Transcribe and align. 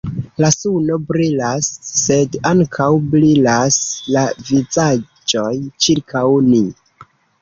La 0.43 0.49
suno 0.53 0.95
brilas, 1.09 1.67
sed 1.99 2.37
ankaŭ 2.51 2.87
brilas 3.11 3.77
la 4.17 4.25
vizaĝoj 4.49 5.53
ĉirkaŭ 5.87 6.25
ni. 6.49 6.65